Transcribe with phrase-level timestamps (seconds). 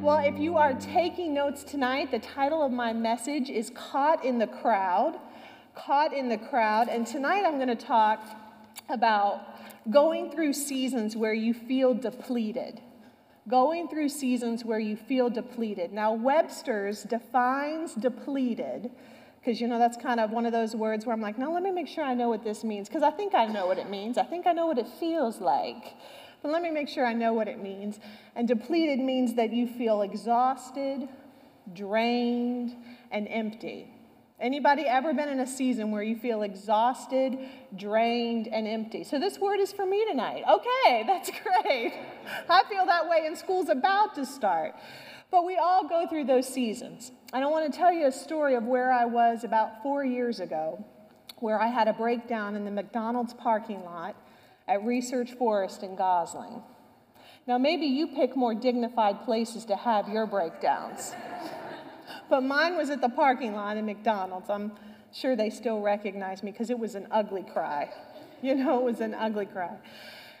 [0.00, 4.38] Well, if you are taking notes tonight, the title of my message is Caught in
[4.38, 5.20] the Crowd.
[5.74, 6.88] Caught in the Crowd.
[6.88, 8.24] And tonight I'm going to talk
[8.88, 9.42] about
[9.90, 12.80] going through seasons where you feel depleted.
[13.46, 15.92] Going through seasons where you feel depleted.
[15.92, 18.90] Now, Webster's defines depleted
[19.38, 21.62] because you know that's kind of one of those words where I'm like, now let
[21.62, 23.90] me make sure I know what this means because I think I know what it
[23.90, 24.16] means.
[24.16, 25.94] I think I know what it feels like.
[26.42, 28.00] But let me make sure I know what it means.
[28.34, 31.08] And depleted means that you feel exhausted,
[31.72, 32.74] drained,
[33.10, 33.92] and empty.
[34.40, 37.38] Anybody ever been in a season where you feel exhausted,
[37.76, 39.04] drained, and empty?
[39.04, 40.44] So this word is for me tonight.
[40.48, 41.92] Okay, that's great.
[42.48, 44.74] I feel that way and school's about to start.
[45.30, 47.12] But we all go through those seasons.
[47.34, 50.40] And I want to tell you a story of where I was about four years
[50.40, 50.84] ago,
[51.36, 54.16] where I had a breakdown in the McDonald's parking lot
[54.70, 56.62] at Research Forest in Gosling.
[57.46, 61.12] Now, maybe you pick more dignified places to have your breakdowns.
[62.30, 64.48] but mine was at the parking lot in McDonald's.
[64.48, 64.72] I'm
[65.12, 67.90] sure they still recognize me because it was an ugly cry.
[68.42, 69.76] You know, it was an ugly cry.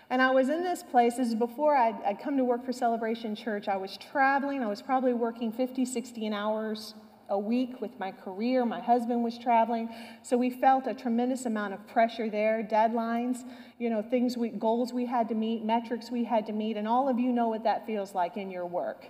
[0.08, 2.72] And I was in this place, this is before I'd, I'd, come to work for
[2.72, 3.68] Celebration Church.
[3.68, 6.94] I was traveling, I was probably working 50, 60 an hours
[7.30, 8.66] a week with my career.
[8.66, 9.88] My husband was traveling.
[10.22, 13.44] So we felt a tremendous amount of pressure there, deadlines,
[13.78, 16.76] you know, things we, goals we had to meet, metrics we had to meet.
[16.76, 19.06] And all of you know what that feels like in your work.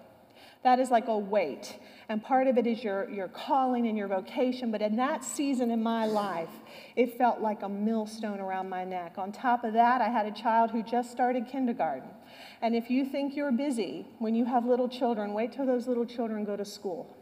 [0.63, 1.79] That is like a weight.
[2.11, 4.71] And part of it is your, your calling and your vocation.
[4.71, 6.51] But in that season in my life,
[6.97, 9.15] it felt like a millstone around my neck.
[9.17, 12.11] On top of that, I had a child who just started kindergarten.
[12.61, 16.05] And if you think you're busy when you have little children, wait till those little
[16.05, 17.17] children go to school.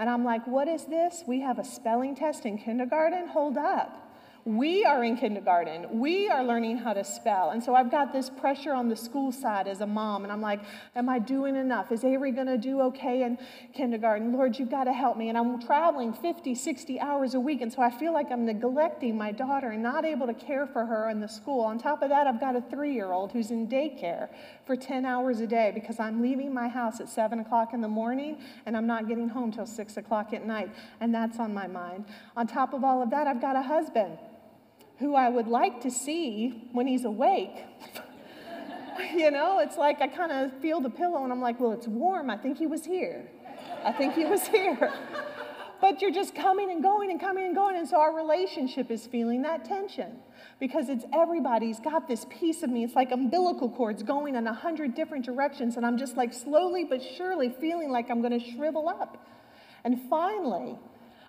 [0.00, 1.24] And I'm like, what is this?
[1.26, 3.28] We have a spelling test in kindergarten?
[3.28, 4.10] Hold up.
[4.46, 6.00] We are in kindergarten.
[6.00, 7.50] We are learning how to spell.
[7.50, 10.22] And so I've got this pressure on the school side as a mom.
[10.22, 10.60] And I'm like,
[10.96, 11.92] am I doing enough?
[11.92, 13.36] Is Avery going to do okay in
[13.74, 14.32] kindergarten?
[14.32, 15.28] Lord, you've got to help me.
[15.28, 17.60] And I'm traveling 50, 60 hours a week.
[17.60, 20.86] And so I feel like I'm neglecting my daughter and not able to care for
[20.86, 21.60] her in the school.
[21.60, 24.30] On top of that, I've got a three year old who's in daycare
[24.70, 27.88] for 10 hours a day because I'm leaving my house at 7 o'clock in the
[27.88, 30.70] morning and I'm not getting home till 6 o'clock at night.
[31.00, 32.04] And that's on my mind.
[32.36, 34.16] On top of all of that, I've got a husband
[35.00, 37.64] who I would like to see when he's awake.
[39.12, 41.88] you know, it's like I kind of feel the pillow and I'm like, well, it's
[41.88, 42.30] warm.
[42.30, 43.28] I think he was here.
[43.84, 44.92] I think he was here.
[45.80, 47.74] but you're just coming and going and coming and going.
[47.74, 50.20] And so our relationship is feeling that tension
[50.60, 52.84] because it's everybody's got this piece of me.
[52.84, 55.76] It's like umbilical cords going in a hundred different directions.
[55.76, 59.26] And I'm just like slowly but surely feeling like I'm going to shrivel up.
[59.84, 60.78] And finally,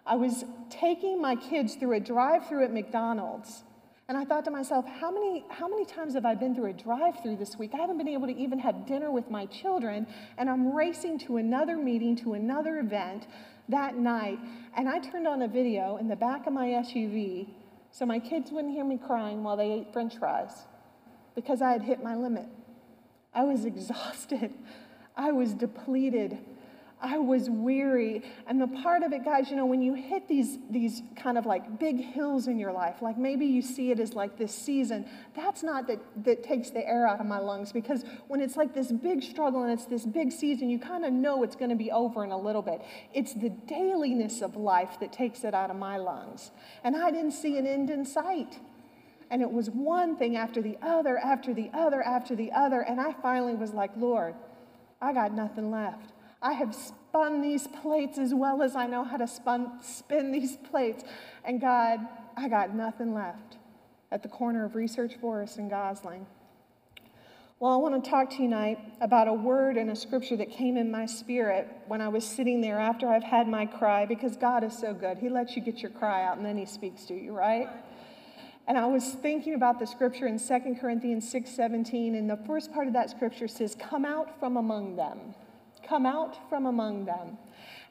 [0.05, 3.63] I was taking my kids through a drive through at McDonald's.
[4.09, 6.73] And I thought to myself, how many, how many times have I been through a
[6.73, 7.71] drive through this week?
[7.73, 10.05] I haven't been able to even have dinner with my children.
[10.37, 13.27] And I'm racing to another meeting, to another event
[13.69, 14.39] that night.
[14.75, 17.47] And I turned on a video in the back of my SUV
[17.91, 20.65] so my kids wouldn't hear me crying while they ate french fries
[21.35, 22.47] because I had hit my limit.
[23.33, 24.53] I was exhausted.
[25.15, 26.37] I was depleted.
[27.01, 28.23] I was weary.
[28.45, 31.47] And the part of it, guys, you know, when you hit these, these kind of
[31.47, 35.05] like big hills in your life, like maybe you see it as like this season,
[35.35, 38.75] that's not that, that takes the air out of my lungs because when it's like
[38.75, 41.75] this big struggle and it's this big season, you kind of know it's going to
[41.75, 42.81] be over in a little bit.
[43.13, 46.51] It's the dailiness of life that takes it out of my lungs.
[46.83, 48.59] And I didn't see an end in sight.
[49.31, 52.81] And it was one thing after the other, after the other, after the other.
[52.81, 54.35] And I finally was like, Lord,
[55.01, 56.10] I got nothing left.
[56.41, 60.57] I have spun these plates as well as I know how to spun, spin these
[60.57, 61.03] plates.
[61.45, 61.99] And God,
[62.35, 63.57] I got nothing left
[64.11, 66.25] at the corner of Research Forest and Gosling.
[67.59, 70.49] Well, I want to talk to you tonight about a word and a scripture that
[70.49, 74.35] came in my spirit when I was sitting there after I've had my cry, because
[74.35, 75.19] God is so good.
[75.19, 77.69] He lets you get your cry out and then He speaks to you, right?
[78.67, 82.73] And I was thinking about the scripture in 2 Corinthians 6 17, and the first
[82.73, 85.35] part of that scripture says, Come out from among them
[85.91, 87.37] come out from among them.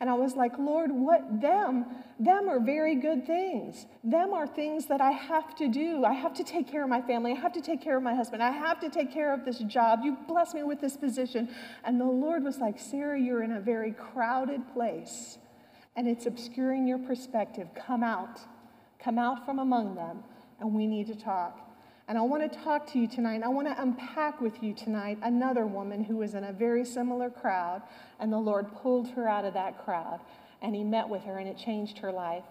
[0.01, 1.85] And I was like, Lord, what them?
[2.19, 3.85] Them are very good things.
[4.03, 6.07] Them are things that I have to do.
[6.07, 7.33] I have to take care of my family.
[7.33, 8.43] I have to take care of my husband.
[8.43, 10.01] I have to take care of this job.
[10.03, 11.51] You bless me with this position.
[11.85, 15.37] And the Lord was like, Sarah, you're in a very crowded place
[15.97, 17.69] and it's obscuring your perspective.
[17.75, 18.41] Come out.
[18.99, 20.25] Come out from among them
[20.61, 21.70] and we need to talk.
[22.11, 23.43] And I want to talk to you tonight.
[23.45, 27.31] I want to unpack with you tonight another woman who was in a very similar
[27.31, 27.83] crowd,
[28.19, 30.19] and the Lord pulled her out of that crowd,
[30.61, 32.43] and He met with her, and it changed her life.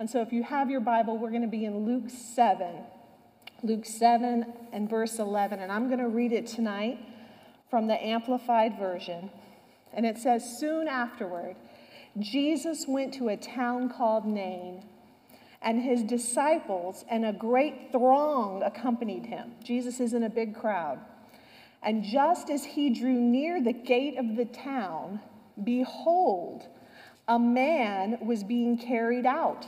[0.00, 2.74] And so, if you have your Bible, we're going to be in Luke 7.
[3.62, 5.60] Luke 7 and verse 11.
[5.60, 6.98] And I'm going to read it tonight
[7.70, 9.30] from the Amplified Version.
[9.92, 11.54] And it says, Soon afterward,
[12.18, 14.82] Jesus went to a town called Nain,
[15.64, 19.52] and his disciples and a great throng accompanied him.
[19.64, 21.00] Jesus is in a big crowd.
[21.82, 25.20] And just as he drew near the gate of the town,
[25.64, 26.68] behold,
[27.26, 29.66] a man was being carried out,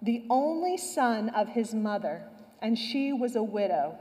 [0.00, 2.22] the only son of his mother,
[2.60, 3.96] and she was a widow.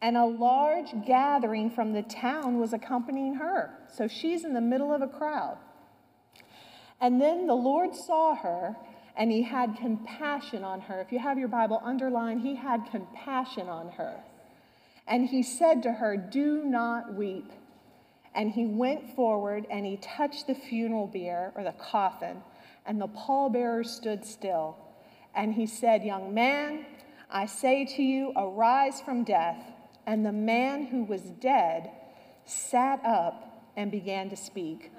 [0.00, 3.70] And a large gathering from the town was accompanying her.
[3.88, 5.58] So she's in the middle of a crowd.
[7.00, 8.76] And then the Lord saw her
[9.16, 11.00] and he had compassion on her.
[11.00, 14.16] If you have your Bible underlined, he had compassion on her.
[15.06, 17.50] And he said to her, Do not weep.
[18.34, 22.42] And he went forward and he touched the funeral bier or the coffin,
[22.86, 24.76] and the pallbearers stood still.
[25.34, 26.86] And he said, Young man,
[27.30, 29.62] I say to you, arise from death.
[30.06, 31.90] And the man who was dead
[32.44, 34.90] sat up and began to speak.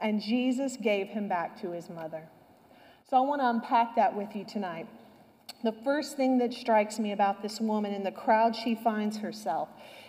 [0.00, 2.28] And Jesus gave him back to his mother.
[3.08, 4.88] So I want to unpack that with you tonight.
[5.62, 9.68] The first thing that strikes me about this woman in the crowd she finds herself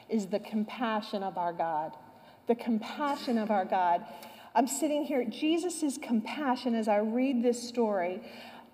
[0.09, 1.91] is the compassion of our God.
[2.47, 4.03] The compassion of our God.
[4.55, 8.19] I'm sitting here, Jesus' compassion as I read this story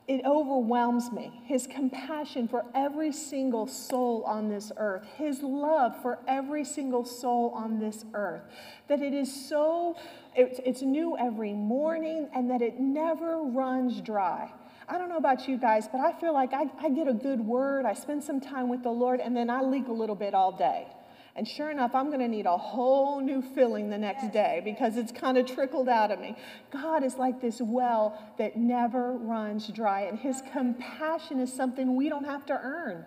[0.07, 1.41] it overwhelms me.
[1.45, 7.51] His compassion for every single soul on this earth, His love for every single soul
[7.55, 8.43] on this earth,
[8.87, 9.95] that it is so,
[10.35, 14.51] it's, it's new every morning and that it never runs dry.
[14.89, 17.39] I don't know about you guys, but I feel like I, I get a good
[17.39, 20.33] word, I spend some time with the Lord, and then I leak a little bit
[20.33, 20.87] all day.
[21.35, 24.97] And sure enough, I'm going to need a whole new filling the next day because
[24.97, 26.37] it's kind of trickled out of me.
[26.71, 32.07] God is like this well that never runs dry, and His compassion is something we
[32.07, 33.05] don't have to earn.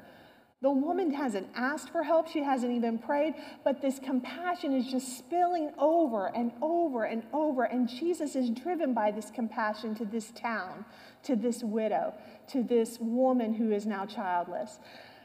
[0.63, 5.19] The woman hasn't asked for help, she hasn't even prayed, but this compassion is just
[5.19, 7.65] spilling over and over and over.
[7.65, 10.85] And Jesus is driven by this compassion to this town,
[11.25, 12.15] to this widow,
[12.49, 14.79] to this woman who is now childless.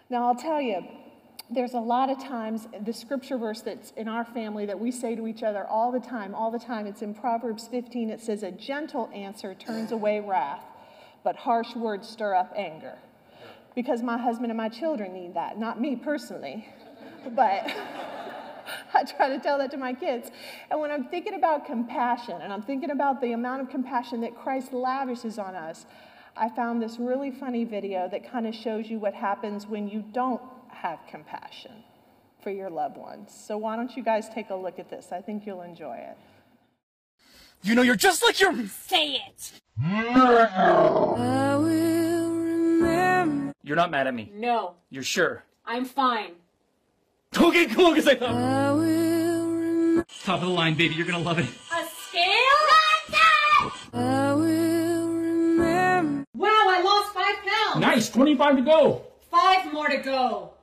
[0.10, 0.86] Now, I'll tell you,
[1.52, 5.16] there's a lot of times the scripture verse that's in our family that we say
[5.16, 6.88] to each other all the time, all the time.
[6.88, 8.10] It's in Proverbs 15.
[8.10, 10.64] It says, A gentle answer turns away wrath,
[11.24, 12.98] but harsh words stir up anger.
[13.76, 16.68] Because my husband and my children need that, not me personally,
[17.36, 17.70] but
[18.94, 20.32] I try to tell that to my kids.
[20.70, 24.38] And when I'm thinking about compassion and I'm thinking about the amount of compassion that
[24.38, 25.86] Christ lavishes on us,
[26.38, 30.02] I found this really funny video that kind of shows you what happens when you
[30.14, 30.42] don't
[30.82, 31.84] have compassion
[32.42, 33.32] for your loved ones.
[33.34, 35.12] So why don't you guys take a look at this?
[35.12, 36.18] I think you'll enjoy it.
[37.64, 38.54] You know, you're just like your.
[38.68, 39.52] Say it.
[39.84, 43.54] I will remember.
[43.64, 44.32] You're not mad at me.
[44.34, 45.44] No, You're sure.
[45.66, 46.32] I'm fine.
[47.38, 48.32] Okay, cool, because I thought.
[48.32, 50.06] I will remember.
[50.24, 50.96] Top of the line, baby.
[50.96, 51.46] You're gonna love it.
[51.46, 52.62] A scale?
[53.94, 56.26] I will remember.
[56.34, 57.80] Wow, I lost five pounds.
[57.82, 59.06] Nice, 25 to go.
[59.30, 60.54] Five more to go.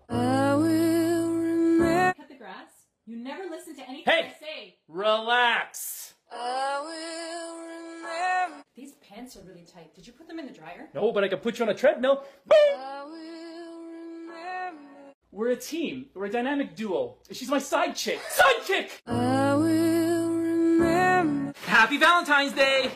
[3.09, 4.35] You never listen to anything Hey!
[4.37, 4.75] I say.
[4.87, 6.13] Relax.
[6.31, 8.63] I will remember.
[8.77, 9.95] These pants are really tight.
[9.95, 10.91] Did you put them in the dryer?
[10.95, 12.17] No, but I can put you on a treadmill.
[12.47, 12.79] Boom!
[12.79, 13.87] I will
[14.27, 15.15] remember.
[15.33, 16.11] We're a team.
[16.15, 17.17] We're a dynamic duo.
[17.33, 18.21] She's my side chick.
[18.31, 18.91] Sidekick!
[19.07, 21.55] I will remember.
[21.65, 22.91] Happy Valentine's Day!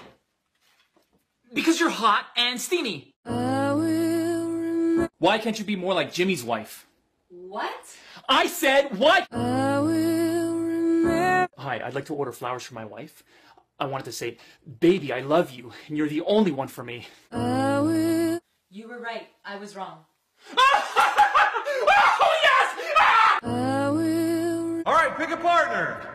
[1.54, 3.14] Because you're hot and steamy.
[3.24, 5.08] I will remember.
[5.16, 6.86] Why can't you be more like Jimmy's wife?
[7.30, 7.96] What?
[8.28, 9.26] I said what?
[11.62, 11.82] I will remember.
[11.82, 13.22] Hi, I'd like to order flowers for my wife.
[13.78, 14.36] I wanted to say,
[14.80, 17.06] baby, I love you, and you're the only one for me.
[17.32, 18.40] Will.
[18.70, 19.28] You were right.
[19.44, 20.04] I was wrong.
[20.56, 22.94] oh, yes!
[22.98, 23.90] Ah!
[23.92, 24.82] Will.
[24.86, 26.08] All right, pick a partner.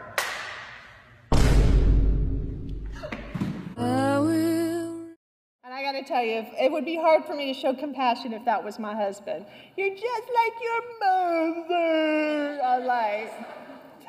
[3.77, 5.08] I will.
[5.63, 8.34] And I got to tell you, it would be hard for me to show compassion
[8.34, 9.46] if that was my husband.
[9.75, 12.62] You're just like your mother.
[12.63, 13.34] I'm like,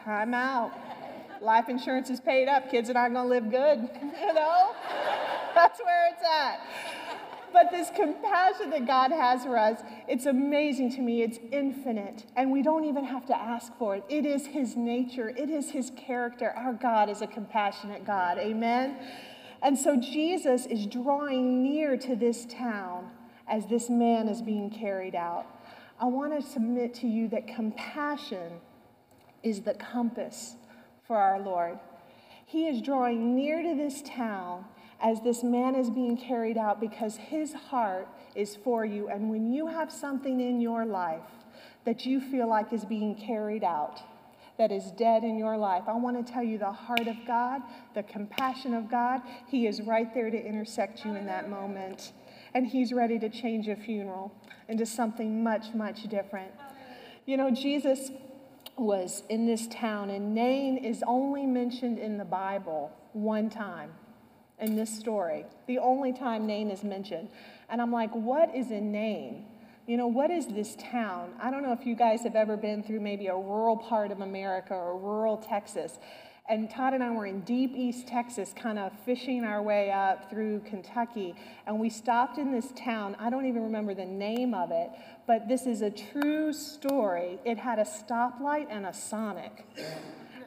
[0.05, 0.73] time out.
[1.41, 2.71] Life insurance is paid up.
[2.71, 3.91] Kids and are not going to live good.
[4.21, 4.75] You know?
[5.55, 6.61] That's where it's at.
[7.53, 11.23] But this compassion that God has for us, it's amazing to me.
[11.23, 12.27] It's infinite.
[12.37, 14.05] And we don't even have to ask for it.
[14.09, 16.51] It is His nature, it is His character.
[16.51, 18.39] Our God is a compassionate God.
[18.39, 18.99] Amen?
[19.63, 23.11] And so Jesus is drawing near to this town
[23.49, 25.47] as this man is being carried out.
[26.01, 28.61] I want to submit to you that compassion
[29.43, 30.55] is the compass
[31.09, 31.79] for our Lord.
[32.47, 34.67] He is drawing near to this town
[35.03, 39.09] as this man is being carried out because his heart is for you.
[39.09, 41.23] And when you have something in your life
[41.85, 44.01] that you feel like is being carried out,
[44.59, 45.85] that is dead in your life.
[45.87, 47.63] I want to tell you the heart of God,
[47.95, 49.23] the compassion of God.
[49.47, 52.13] He is right there to intersect you in that moment.
[52.55, 54.33] And He's ready to change your funeral
[54.69, 56.51] into something much, much different.
[57.25, 58.11] You know, Jesus
[58.79, 63.91] was in this town, and Nain is only mentioned in the Bible one time
[64.61, 65.45] in this story.
[65.67, 67.29] The only time Nain is mentioned.
[67.69, 69.47] And I'm like, what is a Nain?
[69.87, 71.33] You know, what is this town?
[71.41, 74.21] I don't know if you guys have ever been through maybe a rural part of
[74.21, 75.99] America or rural Texas.
[76.51, 80.31] And Todd and I were in deep East Texas, kind of fishing our way up
[80.31, 81.35] through Kentucky.
[81.67, 83.17] And we stopped in this town.
[83.19, 84.89] I don't even remember the name of it,
[85.27, 87.39] but this is a true story.
[87.45, 89.67] It had a stoplight and a Sonic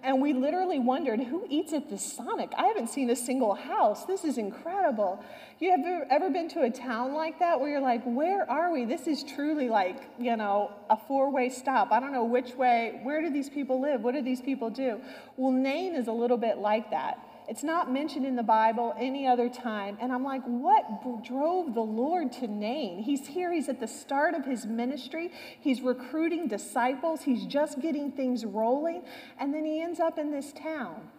[0.04, 2.52] and we literally wondered who eats at this Sonic?
[2.58, 4.06] I haven't seen a single house.
[4.06, 5.24] This is incredible.
[5.60, 8.86] You have ever been to a town like that where you're like, where are we?
[8.86, 11.92] This is truly like, you know, a four way stop.
[11.92, 14.02] I don't know which way, where do these people live?
[14.02, 15.00] What do these people do?
[15.38, 17.20] Well, Nain is a little bit like that.
[17.52, 19.98] It's not mentioned in the Bible any other time.
[20.00, 23.00] And I'm like, what drove the Lord to Nain?
[23.00, 28.14] He's here, he's at the start of his ministry, he's recruiting disciples, he's just getting
[28.14, 29.04] things rolling,
[29.38, 31.10] and then he ends up in this town.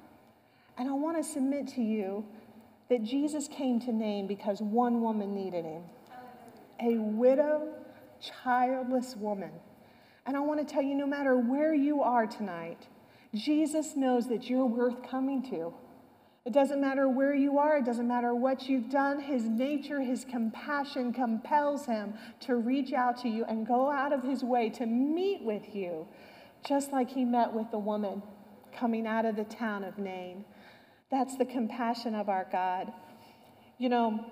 [0.78, 2.24] And I want to submit to you
[2.88, 5.82] that Jesus came to Nain because one woman needed him
[6.80, 7.74] a widow,
[8.42, 9.50] childless woman.
[10.24, 12.88] And I want to tell you no matter where you are tonight,
[13.34, 15.74] Jesus knows that you're worth coming to.
[16.44, 19.20] It doesn't matter where you are, it doesn't matter what you've done.
[19.20, 24.24] His nature, his compassion compels him to reach out to you and go out of
[24.24, 26.08] his way to meet with you,
[26.66, 28.22] just like he met with the woman
[28.76, 30.44] coming out of the town of Nain.
[31.12, 32.92] That's the compassion of our God.
[33.78, 34.24] You know,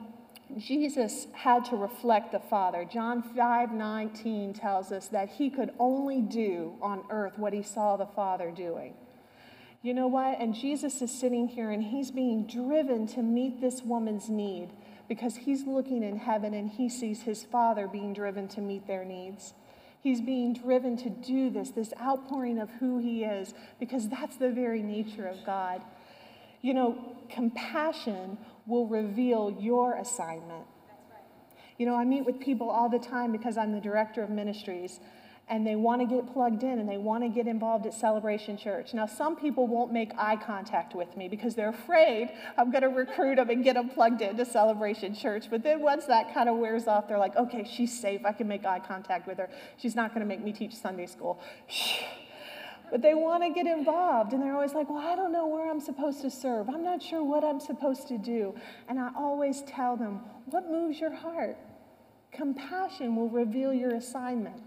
[0.59, 2.85] Jesus had to reflect the Father.
[2.85, 7.97] John 5 19 tells us that he could only do on earth what he saw
[7.97, 8.95] the Father doing.
[9.83, 10.39] You know what?
[10.39, 14.69] And Jesus is sitting here and he's being driven to meet this woman's need
[15.09, 19.05] because he's looking in heaven and he sees his Father being driven to meet their
[19.05, 19.55] needs.
[20.03, 24.51] He's being driven to do this, this outpouring of who he is, because that's the
[24.51, 25.83] very nature of God.
[26.63, 30.67] You know, compassion will reveal your assignment.
[31.79, 35.01] You know, I meet with people all the time because I'm the director of ministries
[35.51, 38.57] and they want to get plugged in and they want to get involved at Celebration
[38.57, 38.95] Church.
[38.95, 42.89] Now, some people won't make eye contact with me because they're afraid I'm going to
[42.89, 45.51] recruit them and get them plugged into Celebration Church.
[45.51, 48.21] But then once that kind of wears off, they're like, okay, she's safe.
[48.25, 49.51] I can make eye contact with her.
[49.77, 51.41] She's not going to make me teach Sunday school.
[52.91, 55.71] But they want to get involved, and they're always like, Well, I don't know where
[55.71, 56.69] I'm supposed to serve.
[56.69, 58.53] I'm not sure what I'm supposed to do.
[58.89, 61.57] And I always tell them, What moves your heart?
[62.33, 64.61] Compassion will reveal your assignment.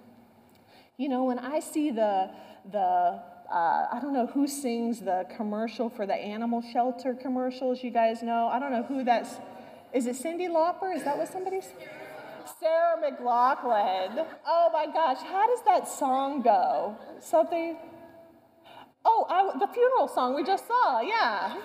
[1.04, 2.30] You know, when I see the,
[2.72, 7.92] the uh, I don't know who sings the commercial for the animal shelter commercials, you
[7.92, 8.48] guys know.
[8.48, 9.32] I don't know who that's.
[9.94, 10.96] Is it Cyndi Lauper?
[10.96, 11.68] Is that what somebody's?
[12.58, 14.26] Sarah McLachlan.
[14.48, 16.96] Oh my gosh, how does that song go?
[17.20, 17.76] Something.
[19.04, 21.58] Oh, I, the funeral song we just saw, yeah.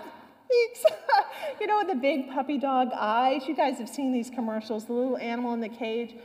[1.60, 3.42] you know, the big puppy dog eyes.
[3.46, 6.16] You guys have seen these commercials, the little animal in the cage.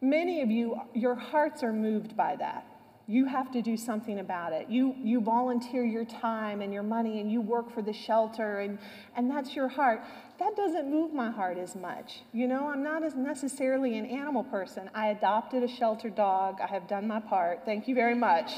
[0.00, 2.66] Many of you, your hearts are moved by that.
[3.06, 4.68] You have to do something about it.
[4.68, 8.78] You, you volunteer your time and your money and you work for the shelter and,
[9.16, 10.00] and that's your heart.
[10.38, 12.20] That doesn't move my heart as much.
[12.32, 14.88] You know, I'm not as necessarily an animal person.
[14.94, 16.60] I adopted a shelter dog.
[16.62, 17.62] I have done my part.
[17.64, 18.52] Thank you very much.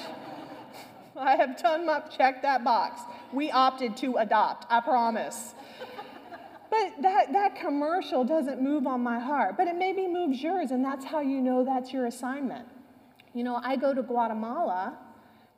[1.17, 3.01] I have done my, check that box.
[3.33, 5.55] We opted to adopt, I promise.
[6.73, 10.83] But that, that commercial doesn't move on my heart, but it maybe moves yours, and
[10.83, 12.67] that's how you know that's your assignment.
[13.35, 14.97] You know, I go to Guatemala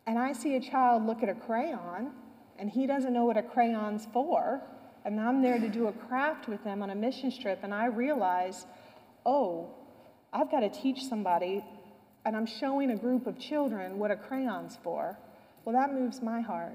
[0.09, 2.11] and I see a child look at a crayon,
[2.59, 4.61] and he doesn't know what a crayon's for,
[5.05, 7.87] and I'm there to do a craft with them on a mission trip, and I
[7.87, 8.67] realize,
[9.25, 9.71] oh,
[10.33, 11.65] I've got to teach somebody,
[12.27, 15.17] and I'm showing a group of children what a crayon's for.
[15.65, 16.75] Well, that moves my heart.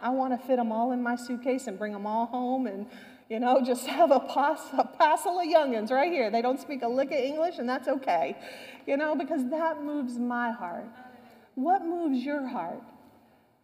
[0.00, 2.86] I want to fit them all in my suitcase and bring them all home and
[3.28, 6.30] you know, just have a, pass, a passel of youngins right here.
[6.30, 8.36] They don't speak a lick of English, and that's okay,
[8.86, 10.86] you know, because that moves my heart.
[11.54, 12.82] What moves your heart?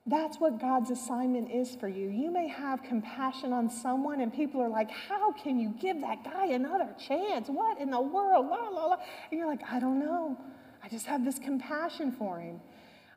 [0.08, 2.08] That's what God's assignment is for you.
[2.08, 6.24] You may have compassion on someone, and people are like, How can you give that
[6.24, 7.48] guy another chance?
[7.48, 8.46] What in the world?
[8.48, 8.96] La, la, la.
[9.30, 10.38] And you're like, I don't know.
[10.82, 12.60] I just have this compassion for him.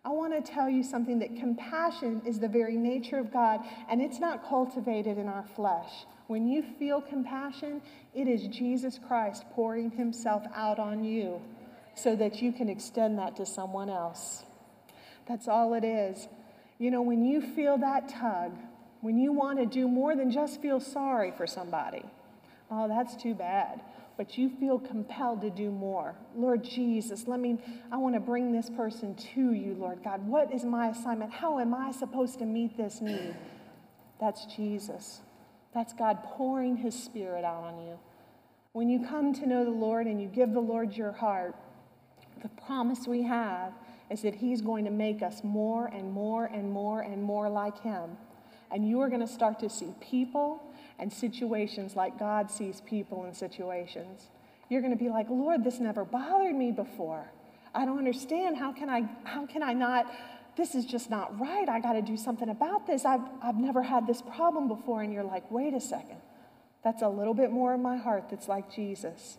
[0.03, 4.01] I want to tell you something that compassion is the very nature of God, and
[4.01, 6.05] it's not cultivated in our flesh.
[6.25, 7.81] When you feel compassion,
[8.15, 11.39] it is Jesus Christ pouring himself out on you
[11.93, 14.43] so that you can extend that to someone else.
[15.27, 16.27] That's all it is.
[16.79, 18.53] You know, when you feel that tug,
[19.01, 22.03] when you want to do more than just feel sorry for somebody,
[22.71, 23.81] oh, that's too bad.
[24.21, 26.13] But you feel compelled to do more.
[26.35, 27.57] Lord Jesus, let me,
[27.91, 30.23] I want to bring this person to you, Lord God.
[30.27, 31.31] What is my assignment?
[31.31, 33.33] How am I supposed to meet this need?
[34.19, 35.21] That's Jesus.
[35.73, 37.97] That's God pouring his spirit out on you.
[38.73, 41.55] When you come to know the Lord and you give the Lord your heart,
[42.43, 43.73] the promise we have
[44.11, 47.81] is that he's going to make us more and more and more and more like
[47.81, 48.17] him.
[48.71, 50.61] And you are going to start to see people
[51.01, 54.29] and situations like God sees people and situations.
[54.69, 57.25] You're going to be like, Lord, this never bothered me before.
[57.73, 58.57] I don't understand.
[58.57, 60.05] How can I, how can I not?
[60.55, 61.67] This is just not right.
[61.67, 63.03] I got to do something about this.
[63.03, 65.01] I've, I've never had this problem before.
[65.01, 66.21] And you're like, wait a second.
[66.83, 69.37] That's a little bit more of my heart that's like Jesus.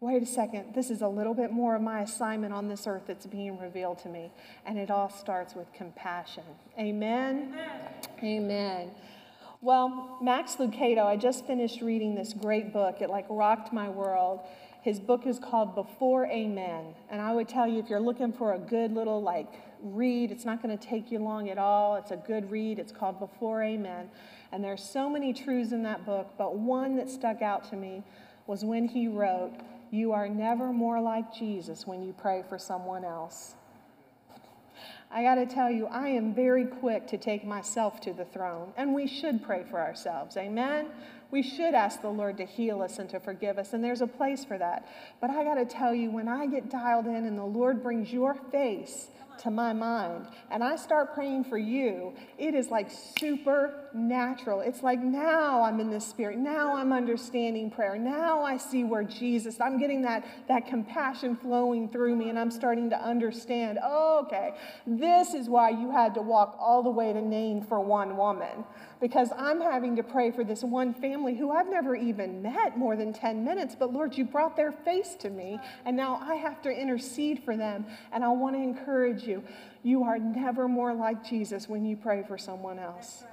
[0.00, 0.74] Wait a second.
[0.74, 3.98] This is a little bit more of my assignment on this earth that's being revealed
[3.98, 4.32] to me.
[4.66, 6.44] And it all starts with compassion.
[6.78, 7.54] Amen.
[7.54, 8.42] Amen.
[8.42, 8.90] Amen.
[9.64, 13.00] Well, Max Lucado, I just finished reading this great book.
[13.00, 14.40] It like rocked my world.
[14.82, 16.96] His book is called Before Amen.
[17.08, 19.46] And I would tell you if you're looking for a good little like
[19.80, 21.94] read, it's not going to take you long at all.
[21.94, 22.80] It's a good read.
[22.80, 24.10] It's called Before Amen.
[24.50, 28.02] And there's so many truths in that book, but one that stuck out to me
[28.48, 29.52] was when he wrote,
[29.92, 33.54] "You are never more like Jesus when you pray for someone else."
[35.14, 38.72] I got to tell you, I am very quick to take myself to the throne,
[38.78, 40.38] and we should pray for ourselves.
[40.38, 40.86] Amen?
[41.30, 44.06] We should ask the Lord to heal us and to forgive us, and there's a
[44.06, 44.88] place for that.
[45.20, 48.10] But I got to tell you, when I get dialed in and the Lord brings
[48.10, 52.90] your face to my mind and I start praying for you, it is like
[53.92, 54.60] supernatural.
[54.60, 56.38] It's like now I'm in the spirit.
[56.38, 57.98] Now I'm understanding prayer.
[57.98, 62.50] Now I see where Jesus, I'm getting that, that compassion flowing through me and I'm
[62.50, 64.54] starting to understand, okay,
[64.86, 68.64] this is why you had to walk all the way to Nain for one woman
[69.00, 72.96] because I'm having to pray for this one family who I've never even met more
[72.96, 73.74] than 10 minutes.
[73.78, 77.56] But Lord, you brought their face to me, and now I have to intercede for
[77.56, 77.84] them.
[78.12, 79.42] And I want to encourage you
[79.82, 83.24] you are never more like Jesus when you pray for someone else.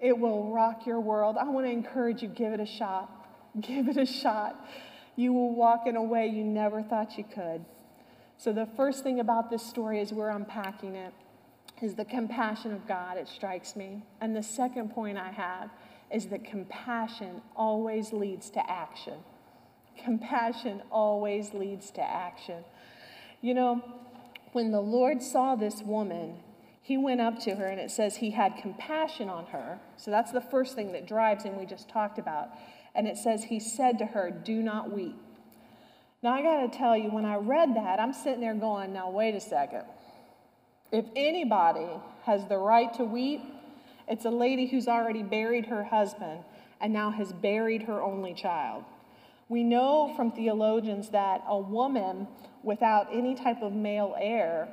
[0.00, 1.36] It will rock your world.
[1.38, 3.14] I want to encourage you give it a shot.
[3.60, 4.68] Give it a shot.
[5.16, 7.64] You will walk in a way you never thought you could.
[8.36, 11.12] So, the first thing about this story is we're unpacking it
[11.82, 14.02] is the compassion of God, it strikes me.
[14.20, 15.70] And the second point I have
[16.12, 19.14] is that compassion always leads to action.
[20.04, 22.64] Compassion always leads to action.
[23.40, 23.84] You know,
[24.52, 26.36] when the Lord saw this woman,
[26.88, 29.78] he went up to her and it says he had compassion on her.
[29.98, 32.48] So that's the first thing that drives him, we just talked about.
[32.94, 35.14] And it says he said to her, Do not weep.
[36.22, 39.10] Now I got to tell you, when I read that, I'm sitting there going, Now
[39.10, 39.82] wait a second.
[40.90, 41.90] If anybody
[42.22, 43.42] has the right to weep,
[44.08, 46.40] it's a lady who's already buried her husband
[46.80, 48.84] and now has buried her only child.
[49.48, 52.28] We know from theologians that a woman
[52.62, 54.68] without any type of male heir,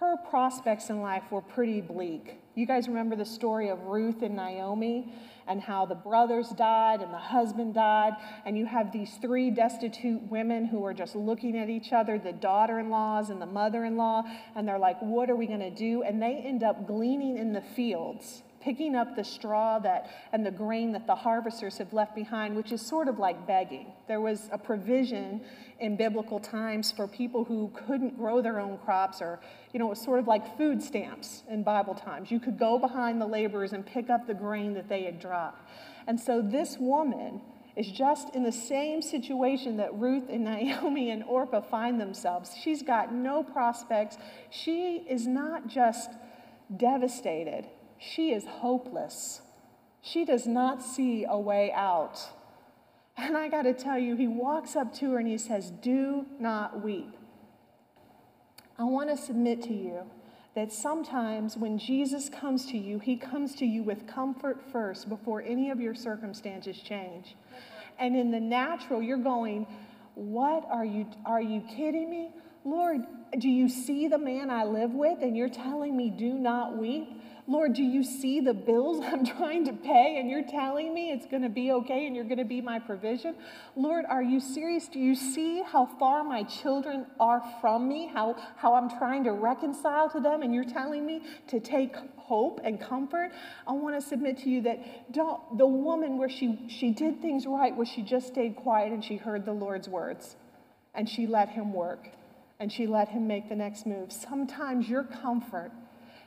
[0.00, 2.38] her prospects in life were pretty bleak.
[2.54, 5.12] You guys remember the story of Ruth and Naomi?
[5.46, 8.14] and how the brothers died and the husband died.
[8.44, 12.32] And you have these three destitute women who are just looking at each other, the
[12.32, 14.22] daughter in laws and the mother in law,
[14.54, 16.02] and they're like, What are we going to do?
[16.02, 20.50] And they end up gleaning in the fields picking up the straw that and the
[20.50, 23.92] grain that the harvesters have left behind, which is sort of like begging.
[24.06, 25.42] There was a provision
[25.80, 29.40] in biblical times for people who couldn't grow their own crops, or
[29.72, 32.30] you know, it was sort of like food stamps in Bible times.
[32.30, 35.68] You could go behind the laborers and pick up the grain that they had dropped.
[36.06, 37.40] And so this woman
[37.76, 42.54] is just in the same situation that Ruth and Naomi and Orpah find themselves.
[42.62, 44.18] She's got no prospects.
[44.50, 46.10] She is not just
[46.76, 47.66] devastated,
[48.02, 49.42] she is hopeless.
[50.00, 52.18] She does not see a way out.
[53.16, 56.26] And I got to tell you, he walks up to her and he says, Do
[56.40, 57.14] not weep.
[58.78, 60.00] I want to submit to you
[60.56, 65.42] that sometimes when Jesus comes to you, he comes to you with comfort first before
[65.42, 67.36] any of your circumstances change.
[67.98, 69.66] And in the natural, you're going,
[70.14, 72.30] What are you, are you kidding me?
[72.64, 73.02] Lord,
[73.38, 77.21] do you see the man I live with and you're telling me do not weep?
[77.48, 81.26] Lord, do you see the bills I'm trying to pay and you're telling me it's
[81.26, 83.34] going to be okay and you're going to be my provision?
[83.74, 84.88] Lord, are you serious?
[84.88, 88.10] Do you see how far my children are from me?
[88.12, 92.60] How, how I'm trying to reconcile to them and you're telling me to take hope
[92.62, 93.32] and comfort?
[93.66, 97.76] I want to submit to you that the woman where she, she did things right,
[97.76, 100.36] was she just stayed quiet and she heard the Lord's words
[100.94, 102.08] and she let him work
[102.60, 104.12] and she let him make the next move.
[104.12, 105.72] Sometimes your comfort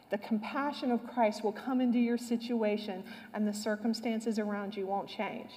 [0.10, 5.10] The compassion of Christ will come into your situation, and the circumstances around you won't
[5.10, 5.50] change.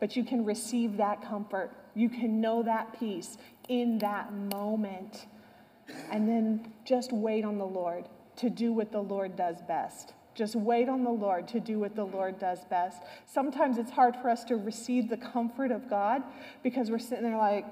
[0.00, 1.70] But you can receive that comfort.
[1.94, 5.26] You can know that peace in that moment.
[6.10, 10.12] And then just wait on the Lord to do what the Lord does best.
[10.34, 13.02] Just wait on the Lord to do what the Lord does best.
[13.24, 16.22] Sometimes it's hard for us to receive the comfort of God
[16.64, 17.64] because we're sitting there like,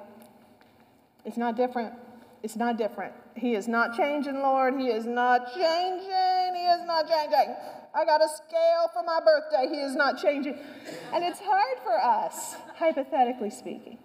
[1.24, 1.94] it's not different.
[2.42, 3.14] It's not different.
[3.36, 4.74] He is not changing, Lord.
[4.78, 6.54] He is not changing.
[6.54, 7.54] He is not changing.
[7.94, 9.68] I got a scale for my birthday.
[9.72, 10.58] He is not changing.
[11.12, 13.98] And it's hard for us, hypothetically speaking,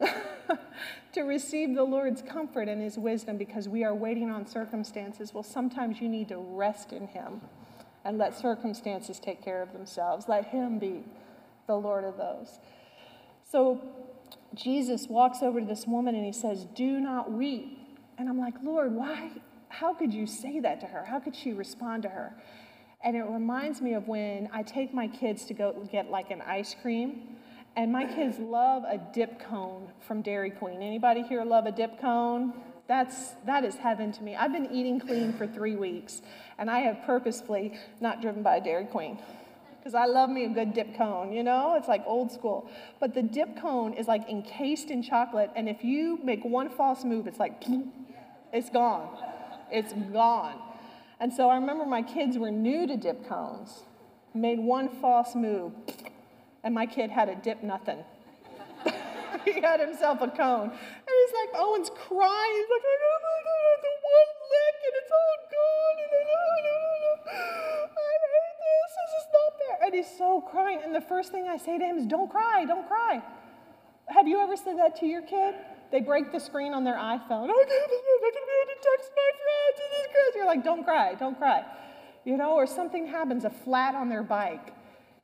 [1.12, 5.32] to receive the Lord's comfort and His wisdom because we are waiting on circumstances.
[5.32, 7.42] Well, sometimes you need to rest in Him
[8.04, 10.26] and let circumstances take care of themselves.
[10.28, 11.04] Let Him be
[11.66, 12.58] the Lord of those.
[13.50, 13.80] So
[14.54, 17.78] Jesus walks over to this woman and He says, Do not weep.
[18.18, 19.30] And I'm like, Lord, why?
[19.68, 21.04] How could you say that to her?
[21.04, 22.34] How could she respond to her?
[23.02, 26.40] And it reminds me of when I take my kids to go get like an
[26.42, 27.36] ice cream.
[27.76, 30.80] And my kids love a dip cone from Dairy Queen.
[30.80, 32.54] Anybody here love a dip cone?
[32.86, 34.36] That's that is heaven to me.
[34.36, 36.22] I've been eating clean for three weeks,
[36.58, 39.18] and I have purposefully not driven by a Dairy Queen
[39.84, 41.74] because I love me a good dip cone, you know?
[41.76, 42.70] It's like old school.
[43.00, 47.04] But the dip cone is like encased in chocolate, and if you make one false
[47.04, 47.62] move, it's like,
[48.50, 49.14] it's gone.
[49.70, 50.58] It's gone.
[51.20, 53.82] And so I remember my kids were new to dip cones,
[54.32, 55.72] made one false move,
[56.62, 58.02] and my kid had a dip nothing.
[59.44, 60.70] he had himself a cone.
[60.70, 62.54] And he's like, Owen's crying.
[62.56, 65.96] He's like, oh the one lick and it's all gone.
[66.00, 66.24] And I,
[67.84, 68.43] I this.
[68.94, 69.86] This is not fair.
[69.86, 70.80] And he's so crying.
[70.84, 73.22] And the first thing I say to him is, don't cry, don't cry.
[74.08, 75.54] Have you ever said that to your kid?
[75.90, 77.48] They break the screen on their iPhone.
[77.48, 79.76] Oh, I can't believe I can be able to text my friends.
[79.78, 80.38] This is crazy.
[80.38, 81.64] You're like, don't cry, don't cry.
[82.24, 84.74] You know, or something happens, a flat on their bike,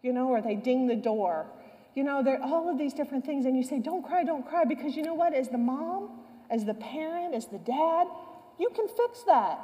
[0.02, 1.46] you know, or they ding the door.
[1.94, 4.46] You know, there are all of these different things, and you say, don't cry, don't
[4.46, 5.34] cry, because you know what?
[5.34, 8.06] As the mom, as the parent, as the dad,
[8.58, 9.58] you can fix that.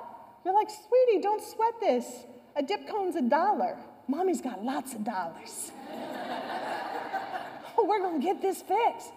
[0.45, 2.25] You're like, sweetie, don't sweat this.
[2.57, 3.79] A dip cone's a dollar.
[4.09, 5.73] Mommy's got lots of dollars.
[7.87, 9.13] we're going to get this fixed.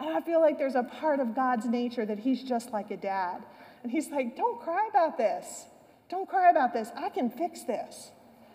[0.00, 2.96] And I feel like there's a part of God's nature that He's just like a
[2.96, 3.42] dad.
[3.82, 5.66] And He's like, don't cry about this.
[6.08, 6.90] Don't cry about this.
[6.96, 8.10] I can fix this.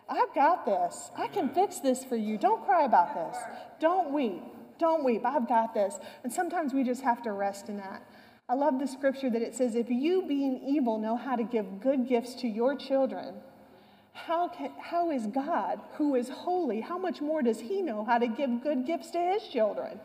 [0.10, 1.12] I've got this.
[1.16, 2.38] I can fix this for you.
[2.38, 3.42] Don't cry about this.
[3.80, 4.42] Don't weep.
[4.80, 5.26] Don't weep.
[5.26, 5.96] I've got this.
[6.24, 8.04] And sometimes we just have to rest in that.
[8.48, 11.80] I love the scripture that it says, if you, being evil, know how to give
[11.80, 13.36] good gifts to your children,
[14.26, 18.18] how, can, how is God, who is holy, how much more does He know how
[18.18, 20.00] to give good gifts to His children?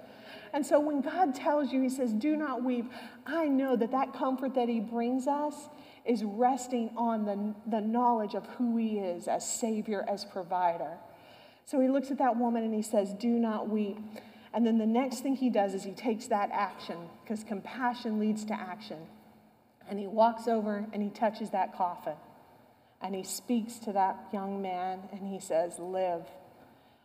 [0.53, 2.90] And so when God tells you, He says, do not weep,
[3.27, 5.55] I know that that comfort that He brings us
[6.05, 10.98] is resting on the, the knowledge of who He is as Savior, as provider.
[11.64, 13.98] So He looks at that woman and He says, do not weep.
[14.53, 18.44] And then the next thing He does is He takes that action, because compassion leads
[18.44, 18.98] to action.
[19.88, 22.14] And He walks over and He touches that coffin.
[23.05, 26.23] And He speaks to that young man and He says, live.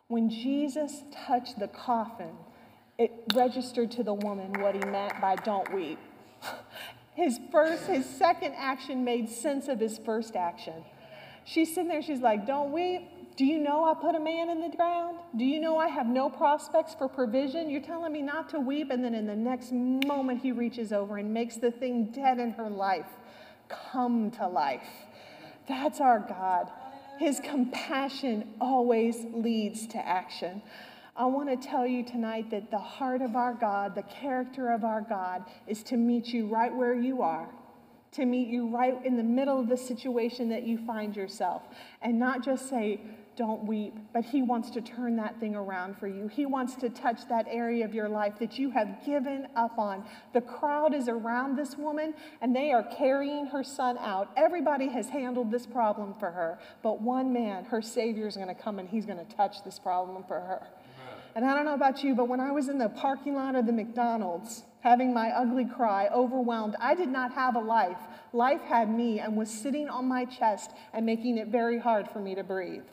[0.08, 2.36] When Jesus touched the coffin,
[2.98, 6.00] it registered to the woman what he meant by don't weep.
[7.14, 10.86] His first, his second action made sense of his first action.
[11.44, 13.36] She's sitting there, she's like, Don't weep.
[13.36, 15.18] Do you know I put a man in the ground?
[15.38, 17.70] Do you know I have no prospects for provision?
[17.70, 18.90] You're telling me not to weep.
[18.90, 22.52] And then in the next moment, he reaches over and makes the thing dead in
[22.52, 23.08] her life
[23.70, 24.88] come to life.
[25.70, 26.70] That's our God.
[27.20, 30.62] His compassion always leads to action.
[31.16, 34.84] I want to tell you tonight that the heart of our God, the character of
[34.84, 37.50] our God, is to meet you right where you are,
[38.14, 41.64] to meet you right in the middle of the situation that you find yourself,
[42.02, 43.02] and not just say,
[43.40, 46.28] don't weep, but He wants to turn that thing around for you.
[46.28, 50.04] He wants to touch that area of your life that you have given up on.
[50.34, 54.30] The crowd is around this woman and they are carrying her son out.
[54.36, 58.54] Everybody has handled this problem for her, but one man, her Savior, is going to
[58.54, 60.68] come and He's going to touch this problem for her.
[61.34, 63.66] And I don't know about you, but when I was in the parking lot of
[63.66, 68.00] the McDonald's, having my ugly cry, overwhelmed, I did not have a life.
[68.34, 72.20] Life had me and was sitting on my chest and making it very hard for
[72.20, 72.84] me to breathe.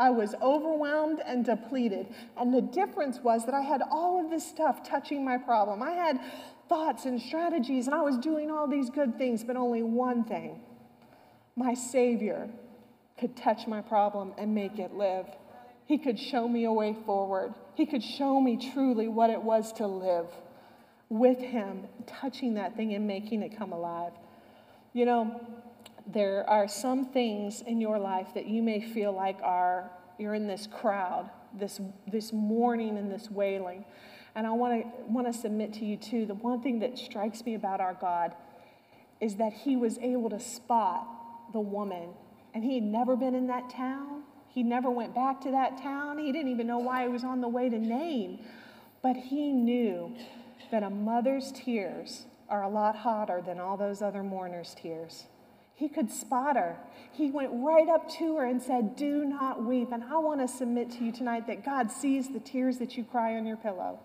[0.00, 2.06] I was overwhelmed and depleted.
[2.38, 5.82] And the difference was that I had all of this stuff touching my problem.
[5.82, 6.18] I had
[6.70, 10.58] thoughts and strategies, and I was doing all these good things, but only one thing
[11.54, 12.48] my Savior
[13.18, 15.26] could touch my problem and make it live.
[15.84, 17.52] He could show me a way forward.
[17.74, 20.28] He could show me truly what it was to live
[21.10, 24.12] with Him, touching that thing and making it come alive.
[24.94, 25.40] You know,
[26.12, 30.46] there are some things in your life that you may feel like are you're in
[30.46, 33.84] this crowd, this this mourning and this wailing.
[34.34, 36.26] And I want to want to submit to you too.
[36.26, 38.34] The one thing that strikes me about our God
[39.20, 41.06] is that he was able to spot
[41.52, 42.10] the woman
[42.54, 44.22] and he had never been in that town.
[44.48, 46.18] He never went back to that town.
[46.18, 48.44] He didn't even know why he was on the way to Nain.
[49.02, 50.14] But he knew
[50.70, 55.26] that a mother's tears are a lot hotter than all those other mourners' tears.
[55.80, 56.76] He could spot her.
[57.10, 59.92] He went right up to her and said, Do not weep.
[59.92, 63.04] And I want to submit to you tonight that God sees the tears that you
[63.04, 63.98] cry on your pillow.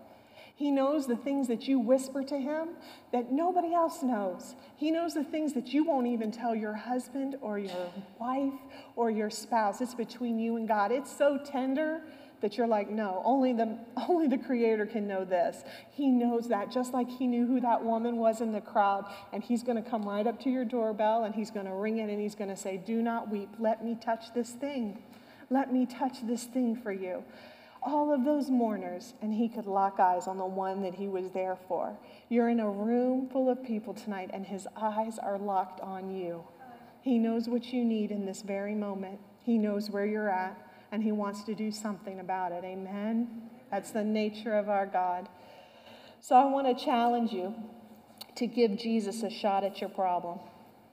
[0.54, 2.70] He knows the things that you whisper to him
[3.12, 4.54] that nobody else knows.
[4.78, 8.58] He knows the things that you won't even tell your husband or your wife
[8.96, 9.82] or your spouse.
[9.82, 10.92] It's between you and God.
[10.92, 12.00] It's so tender
[12.40, 15.62] that you're like, no, only the, only the Creator can know this.
[15.90, 19.06] He knows that, just like He knew who that woman was in the crowd.
[19.32, 21.98] And He's going to come right up to your doorbell and He's going to ring
[21.98, 23.50] it and He's going to say, Do not weep.
[23.58, 25.02] Let me touch this thing.
[25.50, 27.22] Let me touch this thing for you.
[27.82, 31.30] All of those mourners, and He could lock eyes on the one that He was
[31.30, 31.96] there for.
[32.28, 36.42] You're in a room full of people tonight, and His eyes are locked on you.
[37.02, 39.20] He knows what you need in this very moment.
[39.44, 42.64] He knows where you're at and He wants to do something about it.
[42.64, 43.42] Amen?
[43.70, 45.28] That's the nature of our God.
[46.20, 47.54] So I want to challenge you
[48.36, 50.38] to give Jesus a shot at your problem.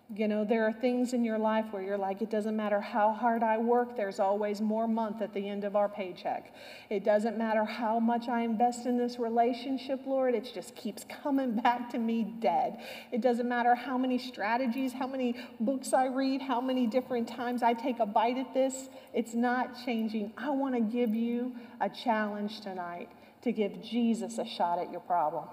[0.10, 3.14] You know, there are things in your life where you're like, it doesn't matter how
[3.14, 6.54] hard I work, there's always more month at the end of our paycheck.
[6.90, 11.56] It doesn't matter how much I invest in this relationship, Lord, it just keeps coming
[11.64, 12.80] back to me dead.
[13.12, 17.64] It doesn't matter how many strategies, how many books I read, how many different times
[17.64, 20.34] I take a bite at this, it's not changing.
[20.38, 23.10] I want to give you a challenge tonight
[23.44, 25.46] to give Jesus a shot at your problem.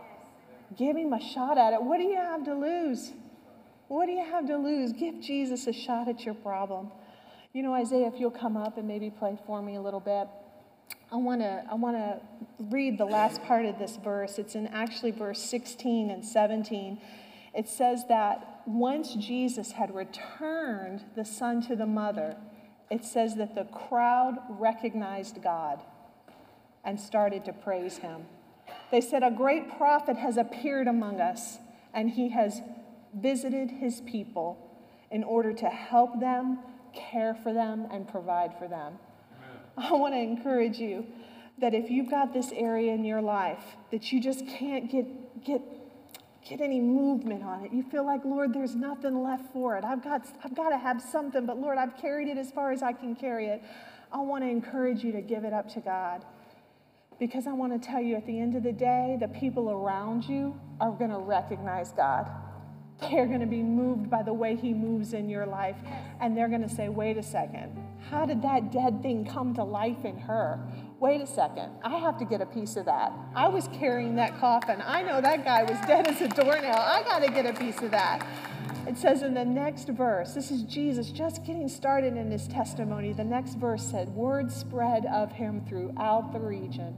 [0.76, 1.82] Give him a shot at it.
[1.82, 3.12] What do you have to lose?
[3.90, 4.92] What do you have to lose?
[4.92, 6.92] Give Jesus a shot at your problem.
[7.52, 10.28] You know, Isaiah, if you'll come up and maybe play for me a little bit.
[11.10, 12.20] I want to I want to
[12.70, 14.38] read the last part of this verse.
[14.38, 17.00] It's in actually verse 16 and 17.
[17.52, 22.36] It says that once Jesus had returned the son to the mother,
[22.92, 25.82] it says that the crowd recognized God
[26.84, 28.26] and started to praise him.
[28.92, 31.58] They said, A great prophet has appeared among us,
[31.92, 32.60] and he has
[33.14, 34.58] visited his people
[35.10, 36.58] in order to help them,
[36.94, 38.98] care for them, and provide for them.
[39.78, 39.90] Amen.
[39.90, 41.06] I want to encourage you
[41.58, 45.60] that if you've got this area in your life that you just can't get, get,
[46.48, 49.84] get any movement on it, you feel like, Lord, there's nothing left for it.
[49.84, 52.82] I've got, I've got to have something, but Lord, I've carried it as far as
[52.82, 53.62] I can carry it.
[54.12, 56.24] I want to encourage you to give it up to God.
[57.18, 60.24] Because I want to tell you, at the end of the day, the people around
[60.24, 62.26] you are going to recognize God.
[63.00, 65.76] They're going to be moved by the way He moves in your life.
[66.20, 67.76] And they're going to say, wait a second,
[68.10, 70.60] how did that dead thing come to life in her?
[70.98, 73.12] Wait a second, I have to get a piece of that.
[73.34, 74.82] I was carrying that coffin.
[74.84, 76.76] I know that guy was dead as a doornail.
[76.76, 78.26] I got to get a piece of that.
[78.86, 83.12] It says in the next verse, this is Jesus just getting started in his testimony.
[83.12, 86.94] The next verse said, Word spread of him throughout the region.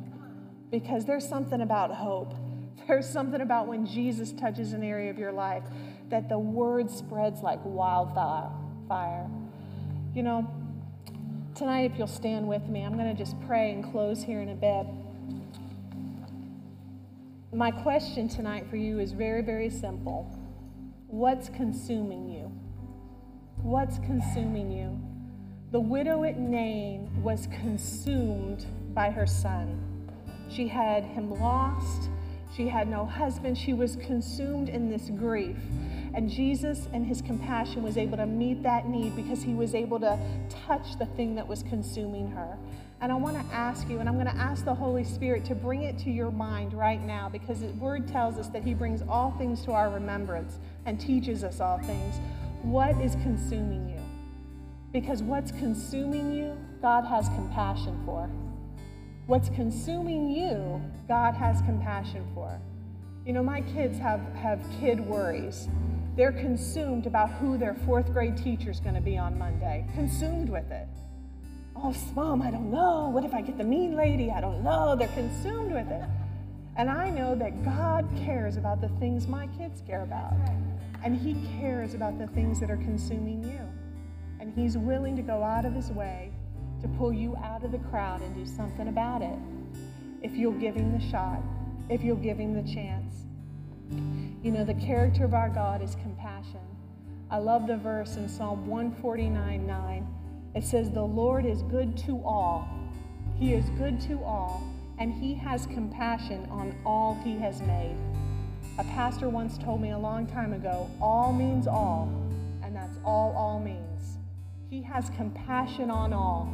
[0.71, 2.35] Because there's something about hope.
[2.89, 5.63] There's something about when Jesus touches an area of your life
[6.13, 9.27] that the word spreads like wildfire.
[10.15, 10.47] You know,
[11.55, 14.51] tonight, if you'll stand with me, I'm going to just pray and close here in
[14.51, 14.87] a bit.
[17.55, 20.39] My question tonight for you is very, very simple
[21.07, 22.53] What's consuming you?
[23.63, 25.01] What's consuming you?
[25.71, 30.11] The widow at Nain was consumed by her son.
[30.51, 32.11] She had him lost.
[32.55, 33.57] She had no husband.
[33.57, 35.57] She was consumed in this grief.
[36.15, 39.99] And Jesus, and his compassion, was able to meet that need because he was able
[40.01, 40.19] to
[40.67, 42.59] touch the thing that was consuming her.
[43.01, 45.55] And I want to ask you, and I'm going to ask the Holy Spirit to
[45.55, 49.03] bring it to your mind right now because the word tells us that he brings
[49.09, 52.21] all things to our remembrance and teaches us all things.
[52.63, 54.01] What is consuming you?
[54.93, 58.31] Because what's consuming you, God has compassion for.
[59.33, 62.61] What's consuming you, God has compassion for.
[63.25, 65.71] You know, my kids have, have kid worries.
[66.19, 70.51] They're consumed about who their fourth grade teacher is going to be on Monday, consumed
[70.51, 70.87] with it.
[71.75, 73.09] Oh, mom, I don't know.
[73.09, 74.31] What if I get the mean lady?
[74.31, 74.95] I don't know.
[74.97, 76.05] They're consumed with it.
[76.77, 80.35] And I know that God cares about the things my kids care about.
[81.03, 83.61] And He cares about the things that are consuming you.
[84.41, 86.33] And He's willing to go out of His way
[86.83, 89.39] to pull you out of the crowd and do something about it
[90.23, 91.43] if you'll give him the shot,
[91.89, 93.27] if you'll give him the chance.
[94.43, 96.61] You know, the character of our God is compassion.
[97.31, 100.07] I love the verse in Psalm 149 9.
[100.55, 102.69] It says, The Lord is good to all.
[103.39, 104.63] He is good to all,
[104.99, 107.97] and He has compassion on all He has made.
[108.79, 112.09] A pastor once told me a long time ago all means all,
[112.63, 114.19] and that's all all means.
[114.71, 116.53] He has compassion on all,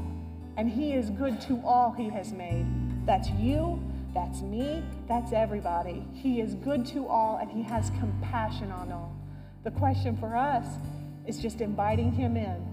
[0.59, 2.67] and He is good to all He has made.
[3.07, 3.81] That's you,
[4.13, 6.05] that's me, that's everybody.
[6.13, 9.17] He is good to all, and He has compassion on all.
[9.63, 10.67] The question for us
[11.27, 12.67] is just inviting Him in.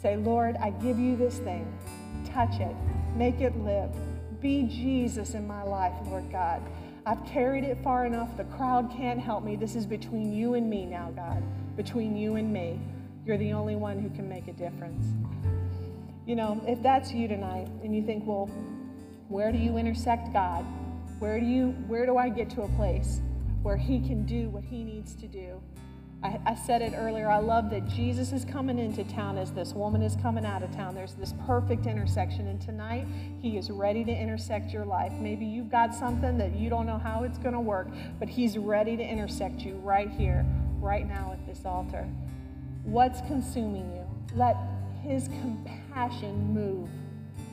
[0.00, 1.70] Say, Lord, I give you this thing.
[2.24, 2.74] Touch it,
[3.14, 3.90] make it live.
[4.40, 6.62] Be Jesus in my life, Lord God.
[7.04, 8.34] I've carried it far enough.
[8.36, 9.56] The crowd can't help me.
[9.56, 11.42] This is between you and me now, God.
[11.76, 12.80] Between you and me.
[13.26, 15.06] You're the only one who can make a difference.
[16.26, 18.46] You know, if that's you tonight and you think, well,
[19.28, 20.64] where do you intersect God?
[21.20, 23.20] Where do you where do I get to a place
[23.62, 25.62] where he can do what he needs to do?
[26.22, 27.28] I, I, said it earlier.
[27.30, 30.74] I love that Jesus is coming into town as this woman is coming out of
[30.74, 30.94] town.
[30.94, 32.48] There's this perfect intersection.
[32.48, 33.06] And tonight,
[33.40, 35.12] He is ready to intersect your life.
[35.12, 38.56] Maybe you've got something that you don't know how it's going to work, but He's
[38.56, 40.44] ready to intersect you right here,
[40.80, 42.08] right now at this altar.
[42.82, 44.04] What's consuming you?
[44.34, 44.56] Let
[45.06, 46.88] His compassion move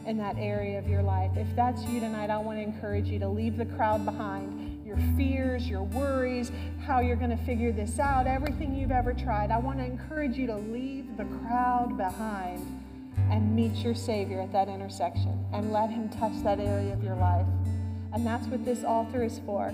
[0.07, 1.31] in that area of your life.
[1.37, 4.97] If that's you tonight, I want to encourage you to leave the crowd behind your
[5.15, 6.51] fears, your worries,
[6.83, 9.51] how you're going to figure this out, everything you've ever tried.
[9.51, 12.83] I want to encourage you to leave the crowd behind
[13.29, 17.15] and meet your Savior at that intersection and let Him touch that area of your
[17.15, 17.45] life.
[18.13, 19.73] And that's what this altar is for.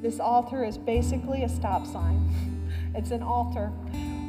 [0.00, 2.30] This altar is basically a stop sign,
[2.94, 3.72] it's an altar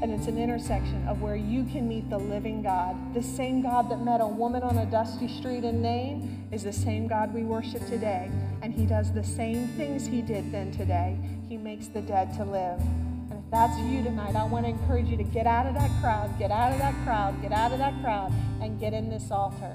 [0.02, 3.14] and it's an intersection of where you can meet the living God.
[3.14, 6.74] The same God that met a woman on a dusty street in Nain is the
[6.74, 8.30] same God we worship today.
[8.62, 11.18] And he does the same things he did then today.
[11.50, 12.80] He makes the dead to live.
[13.32, 15.92] And if that's you tonight, I want to encourage you to get out of that
[16.02, 18.32] crowd, get out of that crowd, get out of that crowd,
[18.62, 19.74] and get in this altar.